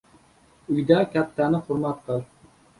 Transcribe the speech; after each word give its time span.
•Uyda 0.77 0.97
kattani 1.13 1.63
hurmat 1.69 2.03
qil. 2.11 2.29